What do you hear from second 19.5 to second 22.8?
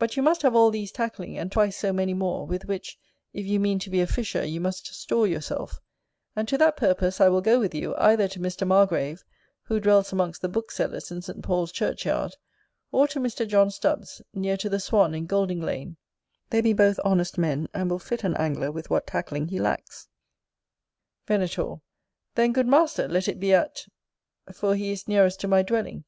lacks. Venator. Then, good